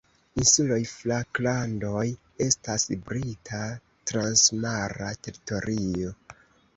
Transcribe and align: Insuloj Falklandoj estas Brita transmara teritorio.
Insuloj 0.41 0.77
Falklandoj 0.91 2.05
estas 2.45 2.85
Brita 3.09 3.59
transmara 4.13 5.11
teritorio. 5.27 6.15